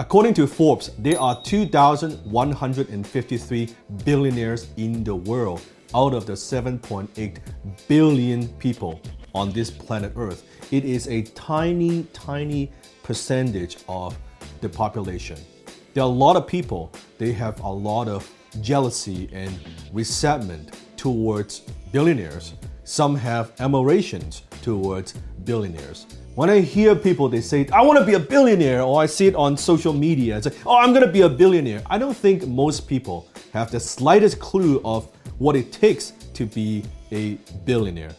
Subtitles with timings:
[0.00, 3.68] According to Forbes, there are 2,153
[4.02, 5.60] billionaires in the world
[5.94, 7.36] out of the 7.8
[7.86, 9.02] billion people
[9.34, 10.42] on this planet Earth.
[10.70, 14.16] It is a tiny, tiny percentage of
[14.62, 15.36] the population.
[15.92, 18.26] There are a lot of people, they have a lot of
[18.62, 19.52] jealousy and
[19.92, 21.60] resentment towards
[21.92, 22.54] billionaires.
[22.84, 25.12] Some have admirations towards
[25.44, 26.06] billionaires.
[26.40, 29.26] When I hear people, they say, I want to be a billionaire, or I see
[29.26, 31.82] it on social media, and say, oh, I'm going to be a billionaire.
[31.84, 35.06] I don't think most people have the slightest clue of
[35.36, 36.82] what it takes to be
[37.12, 37.34] a
[37.66, 38.12] billionaire.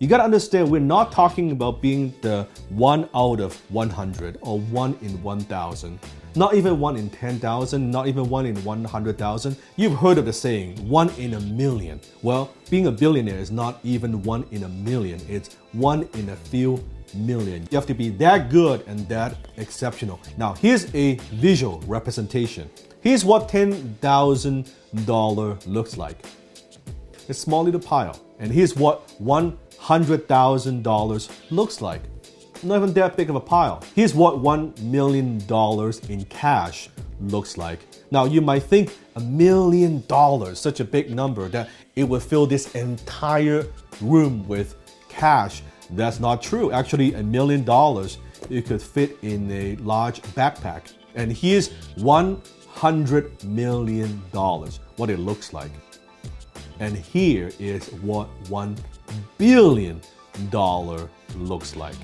[0.00, 4.98] You gotta understand, we're not talking about being the one out of 100 or one
[5.02, 6.00] in 1,000.
[6.34, 9.56] Not even one in 10,000, not even one in 100,000.
[9.76, 12.00] You've heard of the saying, one in a million.
[12.22, 16.36] Well, being a billionaire is not even one in a million, it's one in a
[16.36, 16.82] few
[17.14, 17.66] million.
[17.70, 20.20] You have to be that good and that exceptional.
[20.36, 22.68] Now, here's a visual representation.
[23.00, 26.22] Here's what $10,000 looks like.
[27.28, 28.20] A small little pile.
[28.38, 32.02] And here's what $100,000 looks like.
[32.62, 33.82] Not even that big of a pile.
[33.94, 35.40] Here's what $1 million
[36.08, 36.90] in cash
[37.20, 37.80] looks like.
[38.10, 42.46] Now, you might think a million dollars, such a big number, that it would fill
[42.46, 43.66] this entire
[44.00, 44.76] room with
[45.08, 45.62] cash.
[45.92, 46.72] That's not true.
[46.72, 50.92] Actually, a million dollars, you could fit in a large backpack.
[51.14, 54.22] And here's $100 million,
[54.96, 55.72] what it looks like.
[56.78, 58.76] And here is what $1
[59.36, 60.00] billion
[61.36, 61.96] looks like.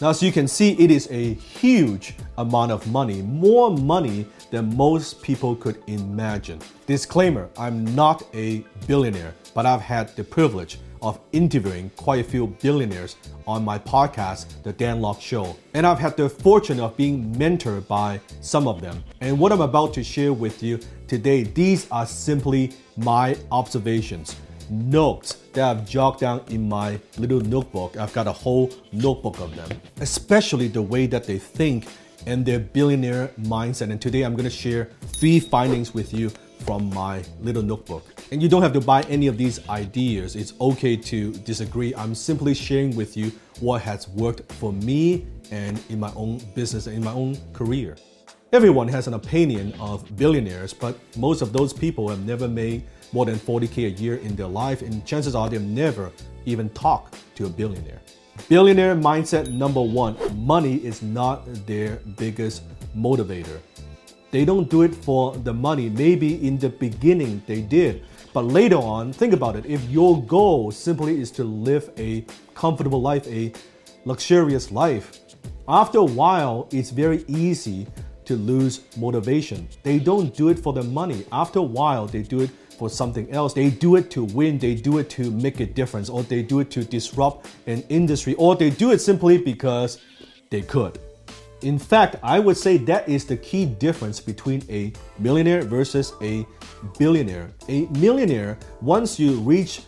[0.00, 4.76] Now, as you can see, it is a huge amount of money, more money than
[4.76, 6.58] most people could imagine.
[6.86, 12.46] Disclaimer, I'm not a billionaire, but I've had the privilege of interviewing quite a few
[12.62, 15.56] billionaires on my podcast, The Dan Lok Show.
[15.74, 19.02] And I've had the fortune of being mentored by some of them.
[19.20, 24.36] And what I'm about to share with you today, these are simply my observations
[24.70, 27.96] notes that I've jotted down in my little notebook.
[27.98, 29.68] I've got a whole notebook of them,
[30.00, 31.86] especially the way that they think
[32.26, 33.90] and their billionaire mindset.
[33.90, 36.30] And today I'm to share three findings with you
[36.60, 38.04] from my little notebook.
[38.32, 40.36] And you don't have to buy any of these ideas.
[40.36, 41.94] It's okay to disagree.
[41.94, 46.86] I'm simply sharing with you what has worked for me and in my own business
[46.86, 47.94] and in my own career.
[48.54, 53.26] Everyone has an opinion of billionaires, but most of those people have never made more
[53.26, 56.10] than 40k a year in their life, and chances are they've never
[56.46, 58.00] even talked to a billionaire.
[58.48, 62.62] Billionaire mindset number one money is not their biggest
[62.96, 63.60] motivator.
[64.30, 65.90] They don't do it for the money.
[65.90, 69.66] Maybe in the beginning they did, but later on, think about it.
[69.66, 73.52] If your goal simply is to live a comfortable life, a
[74.04, 75.20] luxurious life,
[75.68, 77.86] after a while, it's very easy
[78.24, 79.68] to lose motivation.
[79.82, 81.26] They don't do it for the money.
[81.30, 83.52] After a while, they do it for something else.
[83.52, 86.60] They do it to win, they do it to make a difference, or they do
[86.60, 89.98] it to disrupt an industry, or they do it simply because
[90.50, 90.98] they could.
[91.62, 96.46] In fact, I would say that is the key difference between a millionaire versus a
[96.98, 97.52] billionaire.
[97.68, 99.82] A millionaire, once you reach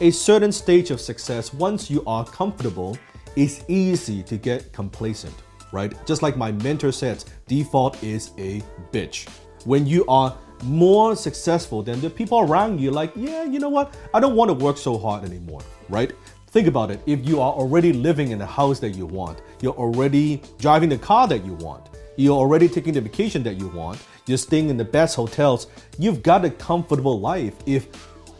[0.00, 2.96] a certain stage of success, once you are comfortable,
[3.34, 5.34] it's easy to get complacent,
[5.72, 5.92] right?
[6.06, 8.62] Just like my mentor said, default is a
[8.92, 9.28] bitch.
[9.64, 13.94] When you are more successful than the people around you like yeah you know what
[14.14, 16.12] i don't want to work so hard anymore right
[16.54, 17.00] think about it.
[17.04, 20.96] If you are already living in the house that you want you're already driving the
[20.96, 23.98] car that you want you're already taking the vacation that you want
[24.28, 25.66] you're staying in the best hotels
[25.98, 27.54] you've got a comfortable life.
[27.66, 27.88] If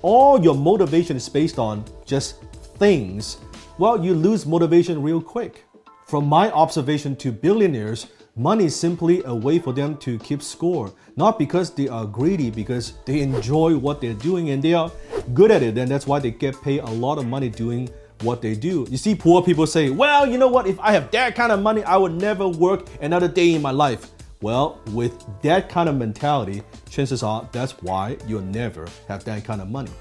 [0.03, 2.41] all your motivation is based on just
[2.79, 3.39] things
[3.79, 5.65] well you lose motivation real quick.
[6.07, 10.93] From my observation to billionaires Money is simply a way for them to keep score,
[11.15, 14.91] not because they are greedy, because they enjoy what they're doing and they are
[15.35, 17.89] good at it, and that's why they get paid a lot of money doing
[18.25, 18.87] what they do.
[18.91, 21.61] You see, poor people say, well, you know what, if I have that kind of
[21.61, 24.11] money, I would never work another day in my life.
[24.41, 29.61] Well, with that kind of mentality, chances are that's why you'll never have that kind
[29.61, 29.93] of money.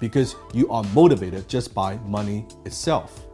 [0.00, 3.24] Because you are motivated just by money itself.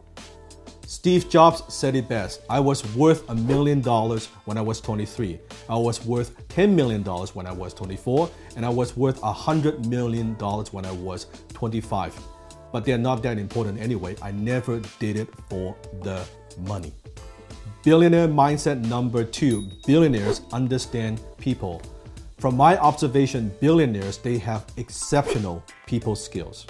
[0.91, 5.39] Steve Jobs said it best I was worth a million dollars when I was 23.
[5.69, 8.29] I was worth $10 million when I was 24.
[8.57, 12.19] And I was worth $100 million when I was 25.
[12.71, 14.15] But they're not that important anyway.
[14.21, 16.25] I never did it for the
[16.65, 16.93] money.
[17.83, 21.81] Billionaire mindset number two billionaires understand people.
[22.37, 26.65] From my observation, billionaires, they have exceptional people skills.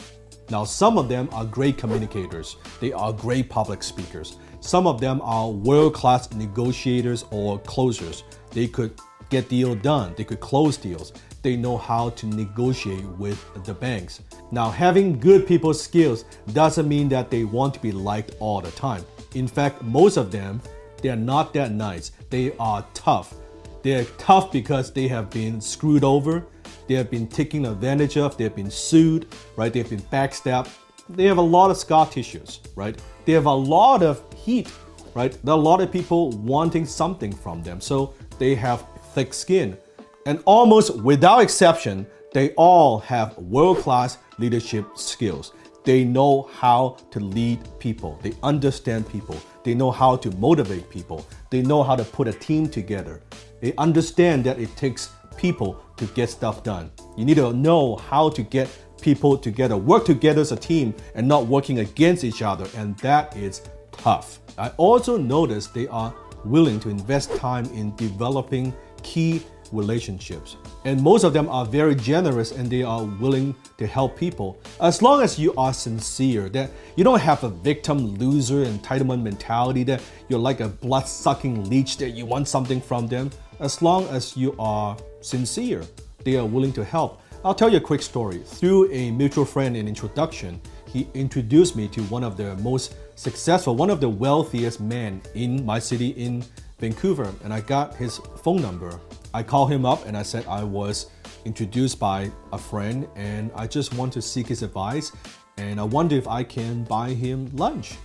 [0.50, 4.38] Now, some of them are great communicators, they are great public speakers.
[4.60, 8.24] Some of them are world class negotiators or closers.
[8.52, 9.00] They could
[9.30, 11.14] get deal done, they could close deals.
[11.42, 14.22] They know how to negotiate with the banks.
[14.52, 18.72] Now, having good people skills doesn't mean that they want to be liked all the
[18.72, 19.04] time.
[19.34, 20.62] In fact, most of them,
[21.02, 22.12] they're not that nice.
[22.30, 23.34] They are tough.
[23.82, 26.46] They're tough because they have been screwed over,
[26.88, 29.72] they have been taken advantage of, they've been sued, right?
[29.72, 30.70] They've been backstabbed.
[31.10, 33.02] They have a lot of scar tissues, right?
[33.26, 34.72] They have a lot of heat,
[35.16, 35.32] right?
[35.44, 37.82] There are a lot of people wanting something from them.
[37.82, 39.78] So they have thick skin.
[40.26, 45.54] And almost without exception, they all have world class leadership skills.
[45.84, 48.20] They know how to lead people.
[48.22, 49.36] They understand people.
[49.64, 51.26] They know how to motivate people.
[51.50, 53.22] They know how to put a team together.
[53.62, 56.92] They understand that it takes people to get stuff done.
[57.18, 58.70] You need to know how to get
[59.02, 62.68] people together, work together as a team and not working against each other.
[62.78, 64.40] And that is tough.
[64.60, 66.14] I also noticed they are
[66.46, 69.42] willing to invest time in developing key
[69.72, 70.58] relationships.
[70.86, 74.60] And most of them are very generous and they are willing to help people.
[74.82, 79.84] As long as you are sincere, that you don't have a victim loser entitlement mentality
[79.84, 83.30] that you're like a blood sucking leech that you want something from them.
[83.60, 85.84] As long as you are sincere,
[86.24, 87.22] they are willing to help.
[87.44, 88.40] I'll tell you a quick story.
[88.40, 93.76] Through a mutual friend and introduction, he introduced me to one of the most successful,
[93.76, 96.44] one of the wealthiest men in my city in
[96.80, 99.00] Vancouver, and I got his phone number.
[99.34, 101.10] I called him up and I said I was
[101.46, 105.12] introduced by a friend and I just want to seek his advice
[105.58, 107.96] and I wonder if I can buy him lunch.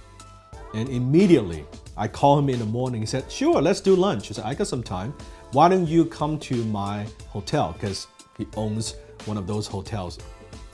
[0.74, 1.64] And immediately
[1.96, 3.00] I called him in the morning.
[3.00, 4.28] He said, Sure, let's do lunch.
[4.28, 5.14] He said, I got some time.
[5.52, 7.72] Why don't you come to my hotel?
[7.72, 8.06] Because
[8.38, 8.94] he owns
[9.24, 10.18] one of those hotels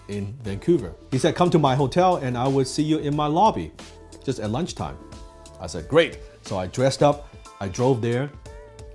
[0.09, 0.93] in Vancouver.
[1.11, 3.73] He said, Come to my hotel and I will see you in my lobby
[4.25, 4.97] just at lunchtime.
[5.61, 6.19] I said, Great.
[6.43, 7.29] So I dressed up,
[7.61, 8.31] I drove there,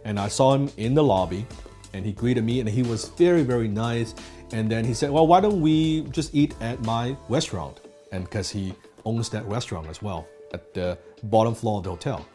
[0.08, 1.46] and I saw him in the lobby
[1.94, 4.16] and he greeted me and he was very, very nice.
[4.54, 7.82] And then he said, Well, why don't we just eat at my restaurant?
[8.14, 8.74] And because he
[9.04, 12.26] owns that restaurant as well at the bottom floor of the hotel.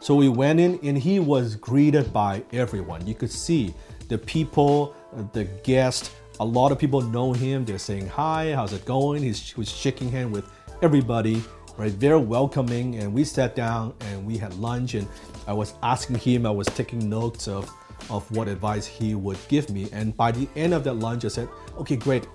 [0.00, 3.06] So we went in and he was greeted by everyone.
[3.06, 3.72] You could see
[4.08, 4.94] the people,
[5.32, 6.10] the guests,
[6.40, 7.64] a lot of people know him.
[7.64, 9.22] They're saying hi, how's it going?
[9.22, 10.44] He was shaking hand with
[10.82, 11.42] everybody,
[11.76, 11.92] right?
[11.92, 12.96] Very welcoming.
[12.96, 15.08] And we sat down and we had lunch and
[15.46, 17.70] I was asking him, I was taking notes of,
[18.10, 19.88] of what advice he would give me.
[19.92, 21.48] And by the end of that lunch, I said,
[21.78, 22.26] okay, great.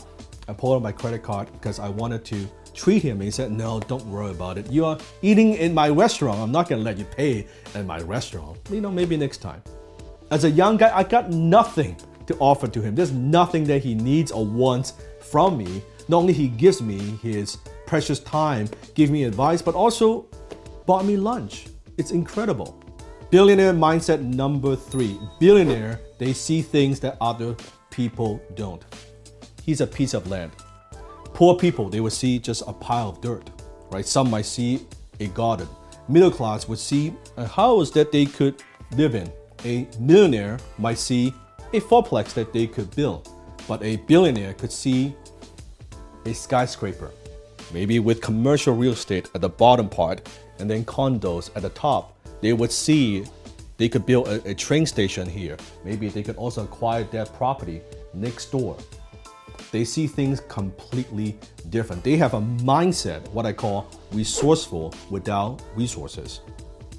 [0.48, 3.18] I pulled out my credit card because I wanted to treat him.
[3.18, 4.72] And He said, No, don't worry about it.
[4.72, 6.40] You are eating in my restaurant.
[6.40, 8.58] I'm not going to let you pay at my restaurant.
[8.72, 9.62] You know, maybe next time.
[10.32, 11.98] As a young guy, I got nothing
[12.28, 12.96] to offer to him.
[12.96, 15.82] There's nothing that he needs or wants from me.
[16.08, 17.58] Not only he gives me his
[17.90, 20.28] precious time, give me advice, but also
[20.86, 21.66] bought me lunch.
[21.98, 22.80] It's incredible.
[23.32, 25.20] Billionaire mindset number three.
[25.40, 27.56] Billionaire, they see things that other
[27.90, 28.86] people don't.
[29.64, 30.52] He's a piece of land.
[31.34, 33.50] Poor people, they would see just a pile of dirt,
[33.92, 34.06] right?
[34.06, 34.86] Some might see
[35.20, 35.68] a garden.
[36.08, 38.62] Middle class would see a house that they could
[38.92, 39.32] live in.
[39.66, 41.34] A millionaire might see
[41.74, 43.30] a fourplex that they could build.
[43.68, 45.16] But a billionaire could see
[46.26, 47.12] a skyscraper,
[47.74, 50.28] maybe with commercial real estate at the bottom part
[50.60, 52.18] and then condos at the top.
[52.42, 53.26] They would see
[53.78, 55.58] they could build a, a train station here.
[55.84, 57.82] Maybe they could also acquire that property
[58.14, 58.78] next door
[59.72, 61.38] they see things completely
[61.70, 62.04] different.
[62.04, 66.42] They have a mindset, what I call resourceful without resources.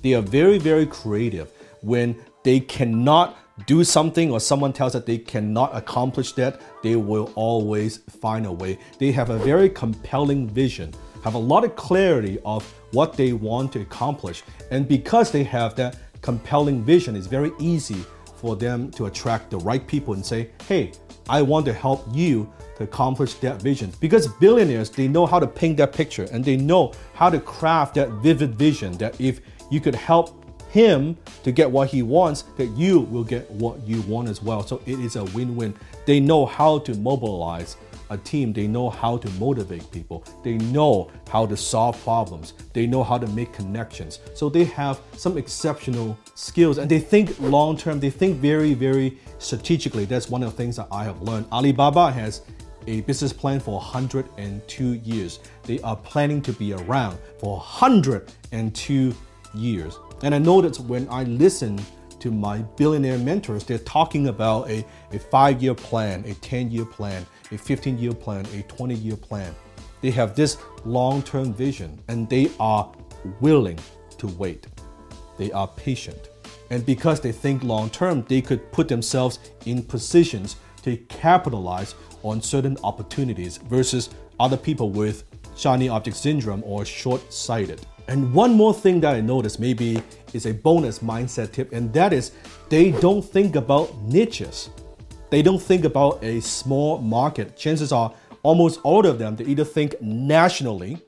[0.03, 3.37] They are very, very creative when they cannot
[3.67, 8.53] do something or someone tells that they cannot accomplish that, they will always find a
[8.53, 8.79] way.
[8.99, 13.73] They have a very compelling vision, have a lot of clarity of what they want
[13.73, 14.43] to accomplish.
[14.71, 18.05] And because they have that compelling vision, it's very easy
[18.37, 20.93] for them to attract the right people and say, hey,
[21.29, 23.93] I want to help you to accomplish that vision.
[24.01, 27.95] Because billionaires, they know how to paint that picture and they know how to craft
[27.95, 29.41] that vivid vision that if
[29.71, 30.40] you could help
[30.71, 34.67] him to get what he wants, that you will get what you want as well.
[34.67, 35.75] So it is a win win.
[36.07, 37.77] They know how to mobilize
[38.11, 42.87] a team, they know how to motivate people, they know how to solve problems, they
[42.87, 44.19] know how to make connections.
[44.35, 49.19] So they have some exceptional skills and they think long term, they think very, very
[49.39, 50.05] strategically.
[50.05, 51.47] That's one of the things that I have learned.
[51.53, 52.43] Alibaba has
[52.87, 55.39] a business plan for 102 years.
[55.63, 59.15] They are planning to be around for 102
[59.55, 59.99] years.
[60.23, 61.81] And I noticed when I listen
[62.19, 66.85] to my billionaire mentors, they're talking about a, a five year plan, a 10 year
[66.85, 69.55] plan, a 15 year plan, a 20 year plan.
[70.03, 72.91] They have this long term vision and they are
[73.41, 73.79] willing
[74.19, 74.67] to wait.
[75.39, 76.29] They are patient.
[76.71, 82.41] And because they think long term, they could put themselves in positions to capitalize on
[82.43, 85.25] certain opportunities versus other people with
[85.57, 87.85] shiny object syndrome or short sighted.
[88.11, 90.03] And one more thing that I noticed maybe
[90.33, 92.33] is a bonus mindset tip, and that is
[92.69, 94.69] they don't think about niches.
[95.31, 97.57] They don't think about a small market.
[97.57, 98.13] Chances are
[98.43, 100.99] almost all of them, they either think nationally,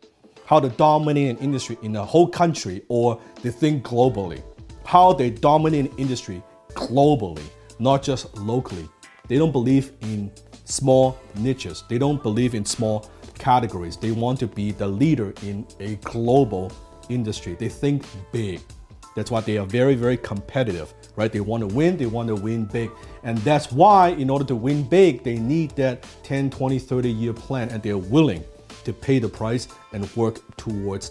[0.47, 4.41] how to dominate an industry in a whole country, or they think globally,
[4.85, 6.41] how they dominate an industry
[6.75, 7.43] globally,
[7.81, 8.89] not just locally.
[9.27, 10.31] They don't believe in
[10.67, 11.83] small niches.
[11.89, 13.97] They don't believe in small categories.
[13.97, 16.71] They want to be the leader in a global
[17.15, 17.55] industry.
[17.55, 18.61] They think big.
[19.15, 21.31] That's why they are very, very competitive, right?
[21.31, 22.91] They want to win, they want to win big.
[23.23, 27.33] And that's why, in order to win big, they need that 10, 20, 30 year
[27.33, 28.43] plan, and they're willing
[28.85, 31.11] to pay the price and work towards